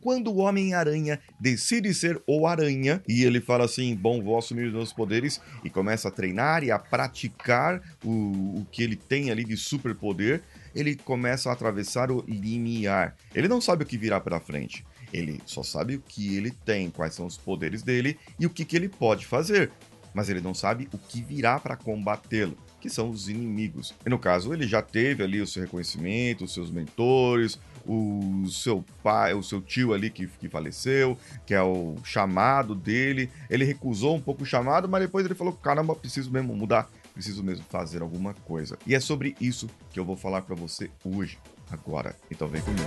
quando 0.00 0.28
o 0.28 0.38
Homem-Aranha 0.38 1.20
decide 1.38 1.92
ser 1.94 2.20
o 2.26 2.46
Aranha 2.46 3.02
e 3.08 3.24
ele 3.24 3.40
fala 3.40 3.64
assim: 3.64 3.94
Bom, 3.94 4.22
vou 4.22 4.38
assumir 4.38 4.66
os 4.66 4.72
meus 4.72 4.92
poderes 4.92 5.40
e 5.64 5.70
começa 5.70 6.08
a 6.08 6.10
treinar 6.10 6.64
e 6.64 6.70
a 6.70 6.78
praticar 6.78 7.80
o, 8.04 8.60
o 8.60 8.66
que 8.70 8.82
ele 8.82 8.96
tem 8.96 9.30
ali 9.30 9.44
de 9.44 9.56
superpoder, 9.56 10.42
ele 10.74 10.96
começa 10.96 11.50
a 11.50 11.52
atravessar 11.52 12.10
o 12.10 12.24
limiar. 12.26 13.16
Ele 13.34 13.48
não 13.48 13.60
sabe 13.60 13.84
o 13.84 13.86
que 13.86 13.98
virá 13.98 14.20
pela 14.20 14.40
frente. 14.40 14.84
Ele 15.12 15.40
só 15.44 15.62
sabe 15.62 15.96
o 15.96 16.00
que 16.00 16.36
ele 16.36 16.52
tem, 16.64 16.88
quais 16.88 17.14
são 17.14 17.26
os 17.26 17.36
poderes 17.36 17.82
dele 17.82 18.16
e 18.38 18.46
o 18.46 18.50
que, 18.50 18.64
que 18.64 18.76
ele 18.76 18.88
pode 18.88 19.26
fazer. 19.26 19.70
Mas 20.14 20.28
ele 20.28 20.40
não 20.40 20.54
sabe 20.54 20.88
o 20.92 20.98
que 20.98 21.22
virá 21.22 21.58
para 21.58 21.76
combatê-lo, 21.76 22.56
que 22.80 22.90
são 22.90 23.10
os 23.10 23.28
inimigos. 23.28 23.94
E 24.04 24.10
no 24.10 24.18
caso, 24.18 24.52
ele 24.52 24.66
já 24.66 24.82
teve 24.82 25.22
ali 25.22 25.40
o 25.40 25.46
seu 25.46 25.62
reconhecimento, 25.62 26.44
os 26.44 26.52
seus 26.52 26.70
mentores, 26.70 27.58
o 27.86 28.46
seu 28.48 28.84
pai, 29.02 29.34
o 29.34 29.42
seu 29.42 29.60
tio 29.60 29.92
ali 29.92 30.10
que, 30.10 30.26
que 30.26 30.48
faleceu, 30.48 31.16
que 31.46 31.54
é 31.54 31.62
o 31.62 31.96
chamado 32.04 32.74
dele. 32.74 33.30
Ele 33.48 33.64
recusou 33.64 34.16
um 34.16 34.20
pouco 34.20 34.42
o 34.42 34.46
chamado, 34.46 34.88
mas 34.88 35.02
depois 35.02 35.24
ele 35.24 35.34
falou: 35.34 35.52
caramba, 35.52 35.94
preciso 35.94 36.30
mesmo 36.30 36.54
mudar, 36.54 36.88
preciso 37.14 37.42
mesmo 37.42 37.64
fazer 37.68 38.02
alguma 38.02 38.34
coisa. 38.34 38.78
E 38.86 38.94
é 38.94 39.00
sobre 39.00 39.34
isso 39.40 39.68
que 39.90 39.98
eu 39.98 40.04
vou 40.04 40.16
falar 40.16 40.42
para 40.42 40.54
você 40.54 40.90
hoje, 41.04 41.38
agora. 41.70 42.16
Então 42.30 42.48
vem 42.48 42.62
comigo. 42.62 42.86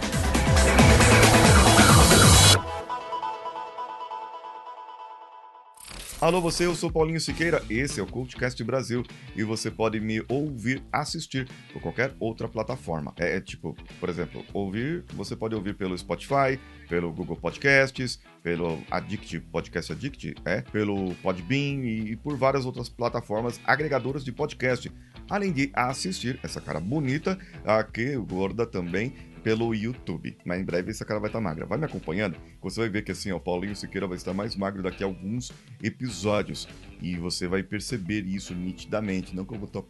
Alô 6.24 6.40
você, 6.40 6.66
eu 6.66 6.74
sou 6.74 6.90
Paulinho 6.90 7.20
Siqueira, 7.20 7.62
esse 7.70 8.00
é 8.00 8.04
o 8.04 8.08
CultCast 8.08 8.64
Brasil 8.64 9.04
e 9.36 9.44
você 9.44 9.70
pode 9.70 10.00
me 10.00 10.24
ouvir, 10.30 10.82
assistir 10.90 11.50
por 11.74 11.82
qualquer 11.82 12.16
outra 12.18 12.48
plataforma. 12.48 13.14
É, 13.20 13.36
é, 13.36 13.42
tipo, 13.42 13.76
por 14.00 14.08
exemplo, 14.08 14.42
ouvir, 14.54 15.04
você 15.16 15.36
pode 15.36 15.54
ouvir 15.54 15.76
pelo 15.76 15.98
Spotify, 15.98 16.58
pelo 16.88 17.12
Google 17.12 17.36
Podcasts, 17.36 18.22
pelo 18.42 18.82
Addict, 18.90 19.38
Podcast 19.52 19.92
Addict, 19.92 20.34
é, 20.46 20.62
pelo 20.62 21.14
Podbean 21.16 21.84
e, 21.84 22.12
e 22.12 22.16
por 22.16 22.38
várias 22.38 22.66
outras 22.66 22.88
plataformas 22.88 23.60
agregadoras 23.66 24.24
de 24.24 24.32
podcast. 24.32 24.90
Além 25.30 25.52
de 25.52 25.72
assistir 25.74 26.40
essa 26.42 26.62
cara 26.62 26.80
bonita, 26.80 27.38
aqui 27.66 28.16
gorda 28.16 28.66
também, 28.66 29.14
pelo 29.44 29.76
YouTube. 29.76 30.38
Mas 30.46 30.62
em 30.62 30.64
breve 30.64 30.92
essa 30.92 31.06
cara 31.06 31.20
vai 31.20 31.30
estar 31.30 31.40
tá 31.40 31.44
magra. 31.44 31.66
Vai 31.66 31.78
me 31.78 31.86
acompanhando, 31.86 32.38
você 32.62 32.80
vai 32.80 32.90
ver 32.90 33.04
que 33.04 33.12
assim, 33.12 33.32
o 33.32 33.40
Paulinho 33.40 33.76
Siqueira 33.76 34.08
vai 34.08 34.18
estar 34.18 34.34
mais 34.34 34.56
magro 34.56 34.82
daqui 34.82 35.04
a 35.04 35.08
alguns 35.08 35.52
episódios. 35.82 36.68
E 37.02 37.18
você 37.18 37.48
vai 37.48 37.62
perceber 37.62 38.26
isso 38.26 38.56
nitidamente. 38.56 39.36
Não 39.36 39.46
que 39.46 39.54
eu 39.54 39.60
vou 39.60 39.68
estar 39.68 39.84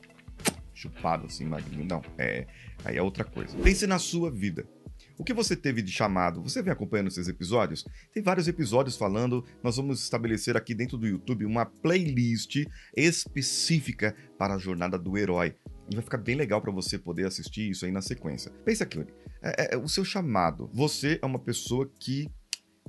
chupado 0.74 1.28
assim, 1.28 1.46
magrinho. 1.46 1.86
Não, 1.86 2.02
é, 2.18 2.48
aí 2.84 2.98
é 2.98 3.02
outra 3.02 3.24
coisa. 3.24 3.56
Pense 3.58 3.86
na 3.86 4.00
sua 4.00 4.32
vida. 4.32 4.68
O 5.18 5.24
que 5.24 5.34
você 5.34 5.56
teve 5.56 5.82
de 5.82 5.92
chamado? 5.92 6.42
Você 6.42 6.62
vem 6.62 6.74
acompanhando 6.74 7.08
esses 7.08 7.28
episódios? 7.28 7.86
Tem 8.12 8.24
vários 8.24 8.48
episódios 8.48 8.98
falando. 8.98 9.46
Nós 9.62 9.78
vamos 9.78 10.02
estabelecer 10.02 10.58
aqui 10.58 10.74
dentro 10.74 10.98
do 10.98 11.08
YouTube 11.08 11.46
uma 11.46 11.66
playlist 11.66 12.66
específica 12.98 14.16
para 14.40 14.56
a 14.56 14.58
jornada 14.58 14.98
do 14.98 15.16
herói. 15.16 15.56
E 15.94 15.96
vai 15.96 16.04
ficar 16.04 16.18
bem 16.18 16.36
legal 16.36 16.60
para 16.60 16.72
você 16.72 16.98
poder 16.98 17.28
assistir 17.28 17.70
isso 17.70 17.86
aí 17.86 17.92
na 17.92 18.02
sequência. 18.02 18.52
Pensa 18.66 18.84
aqui, 18.84 19.06
é, 19.44 19.74
é, 19.74 19.76
é 19.76 19.78
o 19.78 19.88
seu 19.88 20.04
chamado. 20.04 20.68
Você 20.74 21.20
é 21.22 21.26
uma 21.26 21.38
pessoa 21.38 21.88
que 22.00 22.28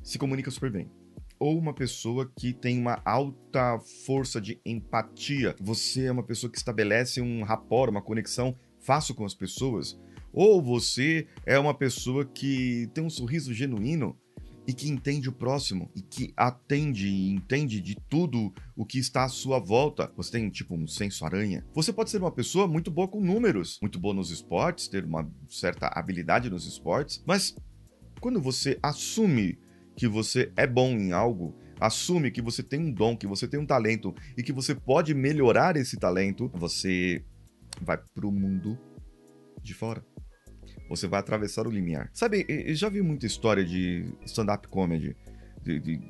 se 0.03 0.19
comunica 0.19 0.51
super 0.51 0.73
bem 0.73 0.91
ou 1.39 1.59
uma 1.59 1.75
pessoa 1.75 2.33
que 2.39 2.55
tem 2.55 2.79
uma 2.79 3.03
alta 3.05 3.79
força 4.07 4.41
de 4.41 4.59
empatia. 4.65 5.55
Você 5.61 6.07
é 6.07 6.13
uma 6.13 6.23
pessoa 6.23 6.51
que 6.51 6.57
estabelece 6.57 7.21
um 7.21 7.43
rapport, 7.43 7.91
uma 7.91 8.01
conexão 8.01 8.57
fácil 8.81 9.15
com 9.15 9.27
as 9.27 9.35
pessoas. 9.35 10.01
Ou 10.33 10.63
você 10.63 11.27
é 11.45 11.59
uma 11.59 11.75
pessoa 11.75 12.25
que 12.25 12.89
tem 12.95 13.05
um 13.05 13.11
sorriso 13.11 13.53
genuíno 13.53 14.19
e 14.67 14.73
que 14.73 14.89
entende 14.89 15.29
o 15.29 15.33
próximo 15.33 15.91
e 15.95 16.01
que 16.01 16.33
atende 16.37 17.09
e 17.09 17.31
entende 17.31 17.81
de 17.81 17.95
tudo 18.09 18.53
o 18.77 18.85
que 18.85 18.99
está 18.99 19.25
à 19.25 19.29
sua 19.29 19.59
volta. 19.59 20.11
Você 20.17 20.33
tem 20.33 20.49
tipo 20.51 20.75
um 20.75 20.87
senso 20.87 21.25
aranha. 21.25 21.65
Você 21.75 21.93
pode 21.93 22.11
ser 22.11 22.19
uma 22.19 22.31
pessoa 22.31 22.67
muito 22.67 22.91
boa 22.91 23.09
com 23.09 23.21
números, 23.21 23.79
muito 23.81 23.99
boa 23.99 24.15
nos 24.15 24.31
esportes, 24.31 24.89
ter 24.89 25.05
uma 25.05 25.31
certa 25.49 25.89
habilidade 25.89 26.49
nos 26.51 26.67
esportes, 26.67 27.23
mas 27.27 27.55
quando 28.21 28.41
você 28.41 28.79
assume 28.83 29.59
que 29.97 30.09
você 30.09 30.51
é 30.57 30.67
bom 30.67 30.91
em 30.91 31.13
algo, 31.13 31.55
assume 31.79 32.31
que 32.31 32.41
você 32.41 32.63
tem 32.63 32.81
um 32.81 32.93
dom, 32.93 33.17
que 33.17 33.27
você 33.27 33.47
tem 33.47 33.61
um 33.61 33.67
talento 33.67 34.15
e 34.37 34.43
que 34.43 34.53
você 34.53 34.75
pode 34.75 35.15
melhorar 35.15 35.77
esse 35.77 35.97
talento, 35.99 36.51
você 36.55 37.25
vai 37.83 37.99
para 37.99 38.27
o 38.27 38.33
mundo 38.33 38.79
de 39.63 39.75
fora 39.75 40.05
você 40.89 41.07
vai 41.07 41.21
atravessar 41.21 41.67
o 41.67 41.71
limiar. 41.71 42.11
Sabe, 42.13 42.45
eu 42.49 42.75
já 42.75 42.89
vi 42.89 43.03
muita 43.03 43.27
história 43.27 43.65
de 43.65 44.05
stand-up 44.25 44.69
comedy, 44.69 45.17
de, 45.63 45.81
de, 45.81 46.01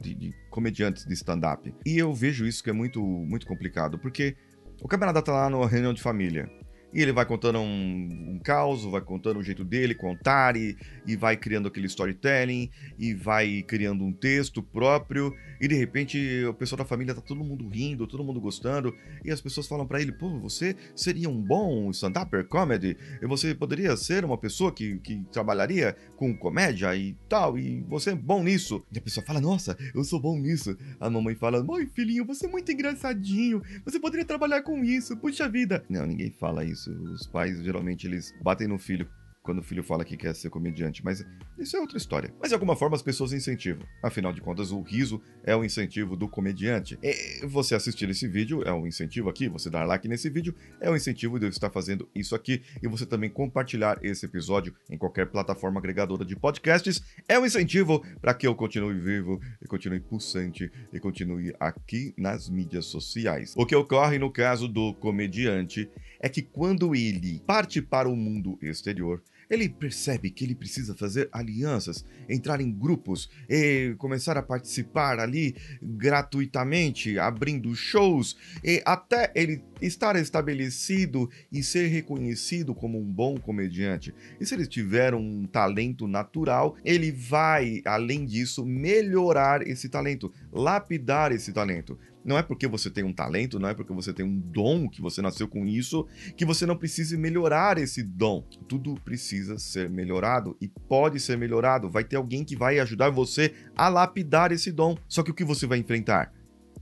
de, 0.00 0.14
de 0.14 0.34
comediantes 0.50 1.04
de 1.04 1.14
stand-up. 1.14 1.74
E 1.84 1.98
eu 1.98 2.12
vejo 2.14 2.46
isso 2.46 2.62
que 2.62 2.70
é 2.70 2.72
muito, 2.72 3.02
muito 3.02 3.46
complicado, 3.46 3.98
porque 3.98 4.36
o 4.82 4.88
camarada 4.88 5.20
tá 5.22 5.32
lá 5.32 5.50
numa 5.50 5.68
reunião 5.68 5.92
de 5.92 6.00
família. 6.00 6.50
E 6.92 7.02
ele 7.02 7.12
vai 7.12 7.26
contando 7.26 7.58
um, 7.58 8.34
um 8.34 8.40
caos, 8.42 8.84
vai 8.84 9.02
contando 9.02 9.38
o 9.38 9.42
jeito 9.42 9.62
dele 9.62 9.94
contar 9.94 10.56
e, 10.56 10.74
e 11.06 11.16
vai 11.16 11.36
criando 11.36 11.68
aquele 11.68 11.86
storytelling 11.86 12.70
e 12.98 13.12
vai 13.12 13.62
criando 13.62 14.04
um 14.04 14.12
texto 14.12 14.62
próprio. 14.62 15.34
E 15.60 15.68
de 15.68 15.74
repente 15.74 16.18
o 16.46 16.54
pessoal 16.54 16.78
da 16.78 16.84
família 16.86 17.14
tá 17.14 17.20
todo 17.20 17.44
mundo 17.44 17.68
rindo, 17.68 18.06
todo 18.06 18.24
mundo 18.24 18.40
gostando. 18.40 18.94
E 19.22 19.30
as 19.30 19.40
pessoas 19.40 19.66
falam 19.68 19.86
para 19.86 20.00
ele: 20.00 20.12
pô, 20.12 20.38
você 20.38 20.74
seria 20.96 21.28
um 21.28 21.42
bom 21.42 21.90
stand-upper 21.90 22.46
comedy? 22.46 22.96
E 23.20 23.26
você 23.26 23.54
poderia 23.54 23.94
ser 23.94 24.24
uma 24.24 24.38
pessoa 24.38 24.72
que, 24.72 24.98
que 25.00 25.22
trabalharia 25.30 25.94
com 26.16 26.34
comédia 26.34 26.96
e 26.96 27.14
tal. 27.28 27.58
E 27.58 27.82
você 27.82 28.10
é 28.10 28.14
bom 28.14 28.42
nisso. 28.42 28.82
E 28.90 28.98
a 28.98 29.02
pessoa 29.02 29.24
fala: 29.26 29.42
nossa, 29.42 29.76
eu 29.94 30.02
sou 30.04 30.18
bom 30.18 30.38
nisso. 30.38 30.74
A 30.98 31.10
mamãe 31.10 31.34
fala: 31.34 31.62
mãe, 31.62 31.86
filhinho, 31.86 32.24
você 32.24 32.46
é 32.46 32.48
muito 32.48 32.72
engraçadinho. 32.72 33.60
Você 33.84 34.00
poderia 34.00 34.24
trabalhar 34.24 34.62
com 34.62 34.82
isso. 34.82 35.18
Puxa 35.18 35.46
vida. 35.50 35.84
Não, 35.90 36.06
ninguém 36.06 36.30
fala 36.30 36.64
isso 36.64 36.77
isso. 36.78 36.92
Os 37.12 37.26
pais 37.26 37.60
geralmente 37.62 38.06
eles 38.06 38.32
batem 38.40 38.68
no 38.68 38.78
filho 38.78 39.08
quando 39.48 39.60
o 39.60 39.62
filho 39.62 39.82
fala 39.82 40.04
que 40.04 40.14
quer 40.14 40.34
ser 40.34 40.50
comediante, 40.50 41.02
mas 41.02 41.24
isso 41.58 41.74
é 41.74 41.80
outra 41.80 41.96
história. 41.96 42.30
Mas 42.38 42.50
de 42.50 42.54
alguma 42.54 42.76
forma 42.76 42.94
as 42.94 43.00
pessoas 43.00 43.32
incentivam. 43.32 43.82
Afinal 44.02 44.30
de 44.30 44.42
contas, 44.42 44.70
o 44.70 44.82
riso 44.82 45.22
é 45.42 45.56
o 45.56 45.64
incentivo 45.64 46.14
do 46.16 46.28
comediante. 46.28 46.98
E 47.02 47.46
você 47.46 47.74
assistir 47.74 48.10
esse 48.10 48.28
vídeo 48.28 48.62
é 48.66 48.72
um 48.74 48.86
incentivo 48.86 49.30
aqui, 49.30 49.48
você 49.48 49.70
dar 49.70 49.86
like 49.86 50.06
nesse 50.06 50.28
vídeo 50.28 50.54
é 50.82 50.90
um 50.90 50.94
incentivo 50.94 51.38
de 51.38 51.46
eu 51.46 51.48
estar 51.48 51.70
fazendo 51.70 52.06
isso 52.14 52.34
aqui 52.34 52.62
e 52.82 52.86
você 52.86 53.06
também 53.06 53.30
compartilhar 53.30 53.98
esse 54.02 54.26
episódio 54.26 54.74
em 54.90 54.98
qualquer 54.98 55.26
plataforma 55.30 55.80
agregadora 55.80 56.26
de 56.26 56.36
podcasts 56.36 57.02
é 57.26 57.38
um 57.38 57.46
incentivo 57.46 58.04
para 58.20 58.34
que 58.34 58.46
eu 58.46 58.54
continue 58.54 59.00
vivo 59.00 59.40
e 59.62 59.66
continue 59.66 60.00
pulsante 60.00 60.70
e 60.92 61.00
continue 61.00 61.54
aqui 61.58 62.12
nas 62.18 62.50
mídias 62.50 62.84
sociais. 62.84 63.54
O 63.56 63.64
que 63.64 63.74
ocorre 63.74 64.18
no 64.18 64.30
caso 64.30 64.68
do 64.68 64.92
comediante 64.92 65.90
é 66.20 66.28
que 66.28 66.42
quando 66.42 66.94
ele 66.94 67.42
parte 67.46 67.80
para 67.80 68.08
o 68.08 68.16
mundo 68.16 68.58
exterior, 68.62 69.22
ele 69.50 69.68
percebe 69.68 70.30
que 70.30 70.44
ele 70.44 70.54
precisa 70.54 70.94
fazer 70.94 71.28
alianças, 71.32 72.04
entrar 72.28 72.60
em 72.60 72.70
grupos 72.70 73.28
e 73.48 73.94
começar 73.98 74.36
a 74.36 74.42
participar 74.42 75.18
ali 75.18 75.56
gratuitamente, 75.82 77.18
abrindo 77.18 77.74
shows, 77.74 78.36
e 78.62 78.82
até 78.84 79.32
ele 79.34 79.62
estar 79.80 80.16
estabelecido 80.16 81.30
e 81.50 81.62
ser 81.62 81.86
reconhecido 81.88 82.74
como 82.74 82.98
um 82.98 83.04
bom 83.04 83.38
comediante. 83.38 84.14
E 84.40 84.44
se 84.44 84.54
ele 84.54 84.66
tiver 84.66 85.14
um 85.14 85.44
talento 85.44 86.06
natural, 86.06 86.76
ele 86.84 87.10
vai, 87.10 87.80
além 87.84 88.26
disso, 88.26 88.66
melhorar 88.66 89.66
esse 89.66 89.88
talento, 89.88 90.32
lapidar 90.52 91.32
esse 91.32 91.52
talento. 91.52 91.98
Não 92.24 92.36
é 92.36 92.42
porque 92.42 92.66
você 92.66 92.90
tem 92.90 93.04
um 93.04 93.12
talento, 93.12 93.58
não 93.58 93.68
é 93.68 93.74
porque 93.74 93.92
você 93.92 94.12
tem 94.12 94.24
um 94.24 94.38
dom, 94.38 94.88
que 94.88 95.00
você 95.00 95.22
nasceu 95.22 95.48
com 95.48 95.66
isso, 95.66 96.06
que 96.36 96.44
você 96.44 96.66
não 96.66 96.76
precise 96.76 97.16
melhorar 97.16 97.78
esse 97.78 98.02
dom. 98.02 98.42
Tudo 98.68 98.94
precisa 99.02 99.58
ser 99.58 99.88
melhorado 99.88 100.56
e 100.60 100.68
pode 100.68 101.20
ser 101.20 101.38
melhorado. 101.38 101.90
Vai 101.90 102.04
ter 102.04 102.16
alguém 102.16 102.44
que 102.44 102.56
vai 102.56 102.78
ajudar 102.80 103.10
você 103.10 103.54
a 103.76 103.88
lapidar 103.88 104.52
esse 104.52 104.70
dom. 104.70 104.96
Só 105.08 105.22
que 105.22 105.30
o 105.30 105.34
que 105.34 105.44
você 105.44 105.66
vai 105.66 105.78
enfrentar? 105.78 106.32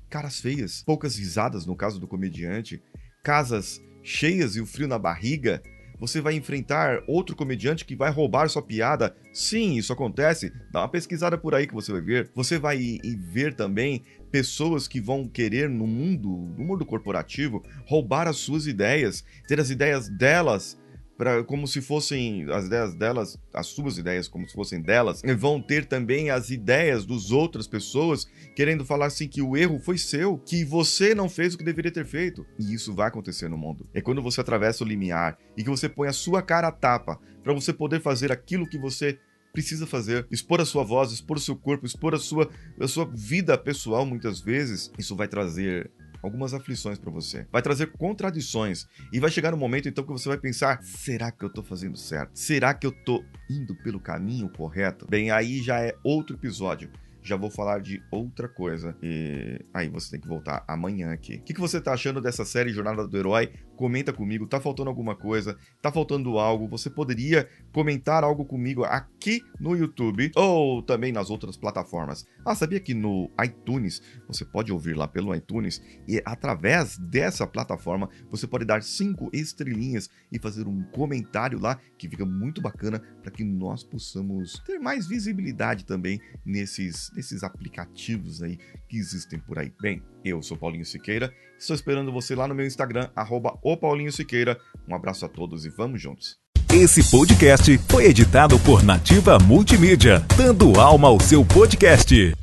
Caras 0.09 0.41
feias, 0.41 0.83
poucas 0.85 1.17
risadas 1.17 1.67
no 1.67 1.77
caso 1.77 2.01
do 2.01 2.09
comediante, 2.09 2.83
casas 3.23 3.81
cheias 4.03 4.57
e 4.57 4.61
o 4.61 4.67
frio 4.67 4.87
na 4.87 4.99
barriga, 4.99 5.61
você 5.99 6.21
vai 6.21 6.35
enfrentar 6.35 7.03
outro 7.07 7.35
comediante 7.35 7.85
que 7.85 7.97
vai 7.97 8.11
roubar 8.11 8.49
sua 8.49 8.63
piada. 8.63 9.15
Sim, 9.33 9.77
isso 9.77 9.93
acontece. 9.93 10.53
Dá 10.73 10.81
uma 10.81 10.89
pesquisada 10.89 11.39
por 11.39 11.55
aí 11.55 11.67
que 11.67 11.75
você 11.75 11.93
vai 11.93 12.01
ver. 12.01 12.31
Você 12.35 12.59
vai 12.59 12.99
ver 13.33 13.55
também 13.55 14.03
pessoas 14.31 14.87
que 14.87 15.01
vão 15.01 15.27
querer 15.27 15.69
no 15.69 15.87
mundo, 15.87 16.29
no 16.57 16.65
mundo 16.65 16.85
corporativo, 16.85 17.63
roubar 17.87 18.29
as 18.29 18.37
suas 18.37 18.67
ideias, 18.67 19.25
ter 19.49 19.61
as 19.61 19.71
ideias 19.71 20.09
delas 20.09 20.79
para 21.17 21.43
como 21.45 21.67
se 21.67 21.81
fossem 21.81 22.51
as 22.51 22.67
ideias 22.67 22.95
delas, 22.95 23.39
as 23.53 23.67
suas 23.67 23.99
ideias 23.99 24.29
como 24.29 24.49
se 24.49 24.55
fossem 24.55 24.81
delas, 24.81 25.23
vão 25.39 25.61
ter 25.61 25.87
também 25.87 26.31
as 26.31 26.51
ideias 26.51 27.05
dos 27.05 27.31
outras 27.31 27.67
pessoas 27.67 28.27
querendo 28.55 28.85
falar 28.85 29.07
assim 29.07 29.29
que 29.29 29.41
o 29.41 29.57
erro 29.57 29.79
foi 29.79 29.99
seu, 29.99 30.39
que 30.39 30.65
você 30.65 31.15
não 31.15 31.29
fez 31.29 31.55
o 31.55 31.59
que 31.59 31.65
deveria 31.65 31.91
ter 31.91 32.05
feito. 32.05 32.47
E 32.59 32.75
isso 32.75 32.95
vai 32.95 33.09
acontecer 33.09 33.49
no 33.49 33.57
mundo. 33.57 33.89
É 33.95 34.01
quando 34.01 34.23
você 34.23 34.41
atravessa 34.41 34.85
o 34.85 34.87
limiar 34.87 35.39
e 35.57 35.63
que 35.63 35.71
você 35.71 35.89
põe 35.89 36.09
a 36.09 36.13
sua 36.13 36.43
cara 36.43 36.69
a 36.69 36.73
tapa 36.73 37.19
para 37.43 37.53
você 37.53 37.73
poder 37.73 38.01
fazer 38.01 38.31
aquilo 38.31 38.69
que 38.69 38.79
você 38.79 39.19
precisa 39.57 39.87
fazer. 39.87 40.27
Expor 40.31 40.61
a 40.61 40.67
sua 40.67 40.85
voz, 40.85 41.11
expor 41.11 41.39
o 41.39 41.41
seu 41.41 41.57
corpo, 41.57 41.87
expor 41.87 42.15
a 42.15 42.19
sua, 42.19 42.51
a 42.79 42.87
sua 42.87 43.07
vida 43.07 43.57
pessoal, 43.57 44.05
muitas 44.05 44.39
vezes, 44.39 44.93
isso 44.99 45.17
vai 45.17 45.27
trazer 45.27 45.91
algumas 46.27 46.53
aflições 46.53 46.99
para 46.99 47.11
você. 47.11 47.47
Vai 47.51 47.63
trazer 47.63 47.93
contradições 47.93 48.87
e 49.13 49.19
vai 49.19 49.31
chegar 49.31 49.55
um 49.55 49.59
momento 49.59 49.89
então 49.89 50.05
que 50.05 50.13
você 50.13 50.29
vai 50.29 50.39
pensar: 50.39 50.83
será 50.83 51.31
que 51.31 51.45
eu 51.45 51.51
tô 51.51 51.63
fazendo 51.63 51.97
certo? 51.97 52.39
Será 52.39 52.75
que 52.75 52.87
eu 52.87 52.93
tô 52.93 53.25
indo 53.51 53.75
pelo 53.77 54.01
caminho 54.01 54.49
correto? 54.49 55.07
Bem, 55.09 55.31
aí 55.31 55.63
já 55.63 55.81
é 55.81 55.95
outro 56.05 56.37
episódio 56.37 56.91
já 57.27 57.37
vou 57.37 57.51
falar 57.51 57.81
de 57.81 58.01
outra 58.11 58.49
coisa. 58.49 58.97
E 59.03 59.61
aí 59.75 59.89
você 59.89 60.13
tem 60.13 60.21
que 60.21 60.29
voltar 60.29 60.65
amanhã 60.69 61.13
aqui. 61.13 61.37
O 61.37 61.43
que, 61.43 61.53
que 61.53 61.61
você 61.61 61.81
tá 61.81 61.93
achando 61.93 62.21
dessa 62.21 62.45
série 62.45 62.71
Jornada 62.71 63.07
do 63.07 63.17
Herói? 63.17 63.53
Comenta 63.77 64.13
comigo. 64.13 64.47
Tá 64.47 64.61
faltando 64.61 64.89
alguma 64.89 65.15
coisa? 65.15 65.57
Tá 65.83 65.93
faltando 65.93 66.39
algo? 66.39 66.67
Você 66.69 66.89
poderia 66.89 67.49
comentar 67.73 68.25
algo 68.25 68.45
comigo 68.45 68.85
aqui 68.85 69.41
no 69.61 69.77
YouTube 69.77 70.33
ou 70.35 70.83
também 70.83 71.13
nas 71.13 71.31
outras 71.31 71.57
plataformas. 71.57 72.25
Ah, 72.45 72.55
sabia 72.55 72.81
que 72.81 72.95
no 72.95 73.31
iTunes 73.45 74.03
você 74.27 74.45
pode 74.45 74.73
ouvir 74.73 74.97
lá 74.97 75.07
pelo 75.07 75.35
iTunes 75.35 75.83
e 76.09 76.23
através 76.25 76.99
dessa 76.99 77.47
plataforma 77.47 78.09
você 78.31 78.47
pode 78.47 78.65
dar 78.65 78.83
cinco 78.83 79.31
estrelinhas 79.33 80.09
e 80.33 80.39
fazer 80.39 80.67
um 80.67 80.83
comentário 80.85 81.61
lá 81.61 81.79
que 81.99 82.09
fica 82.09 82.25
muito 82.25 82.61
bacana 82.61 82.99
para 83.23 83.31
que 83.31 83.45
nós 83.45 83.85
possamos 83.85 84.61
ter 84.65 84.79
mais 84.79 85.07
visibilidade 85.07 85.85
também 85.85 86.21
nesses 86.45 87.11
desses 87.11 87.43
aplicativos 87.43 88.43
aí 88.43 88.59
que 88.89 88.97
existem 88.97 89.39
por 89.39 89.59
aí. 89.59 89.73
Bem, 89.81 90.03
eu 90.29 90.43
sou 90.43 90.57
Paulinho 90.57 90.85
Siqueira, 90.85 91.33
estou 91.59 91.75
esperando 91.75 92.13
você 92.13 92.35
lá 92.35 92.47
no 92.47 92.55
meu 92.55 92.67
Instagram, 92.67 93.09
arroba 93.15 93.59
Paulinho 93.81 94.13
Siqueira. 94.13 94.59
Um 94.89 94.95
abraço 94.95 95.25
a 95.25 95.29
todos 95.29 95.65
e 95.65 95.71
vamos 95.71 96.01
juntos. 96.01 96.37
Esse 96.73 97.11
podcast 97.11 97.79
foi 97.89 98.07
editado 98.07 98.59
por 98.61 98.83
Nativa 98.83 99.39
Multimídia, 99.39 100.25
dando 100.37 100.79
alma 100.81 101.09
ao 101.09 101.21
seu 101.21 101.45
podcast. 101.45 102.35